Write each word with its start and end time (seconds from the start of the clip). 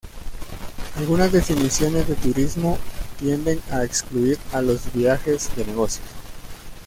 Algunas 0.97 1.31
definiciones 1.31 2.07
de 2.07 2.15
turismo 2.15 2.79
tienden 3.19 3.61
a 3.69 3.83
excluir 3.83 4.39
a 4.51 4.59
los 4.63 4.91
viajes 4.93 5.55
de 5.55 5.63
negocios. 5.63 6.07